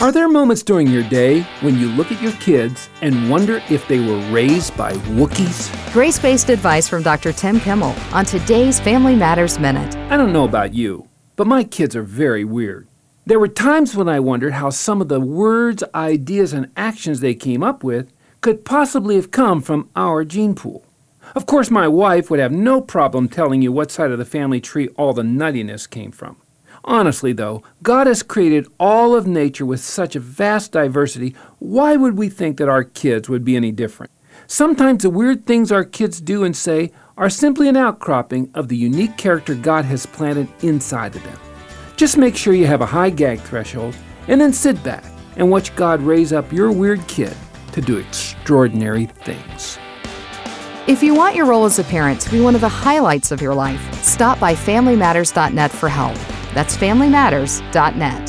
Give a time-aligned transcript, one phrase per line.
[0.00, 3.88] Are there moments during your day when you look at your kids and wonder if
[3.88, 5.92] they were raised by Wookiees?
[5.92, 7.32] Grace based advice from Dr.
[7.32, 9.96] Tim Kimmel on today's Family Matters Minute.
[10.08, 12.86] I don't know about you, but my kids are very weird.
[13.26, 17.34] There were times when I wondered how some of the words, ideas, and actions they
[17.34, 20.86] came up with could possibly have come from our gene pool.
[21.34, 24.60] Of course, my wife would have no problem telling you what side of the family
[24.60, 26.36] tree all the nuttiness came from.
[26.88, 31.36] Honestly, though, God has created all of nature with such a vast diversity.
[31.58, 34.10] Why would we think that our kids would be any different?
[34.46, 38.76] Sometimes the weird things our kids do and say are simply an outcropping of the
[38.76, 41.38] unique character God has planted inside of them.
[41.96, 43.94] Just make sure you have a high gag threshold
[44.26, 45.04] and then sit back
[45.36, 47.36] and watch God raise up your weird kid
[47.72, 49.78] to do extraordinary things.
[50.86, 53.42] If you want your role as a parent to be one of the highlights of
[53.42, 56.16] your life, stop by FamilyMatters.net for help.
[56.58, 58.27] That's FamilyMatters.net.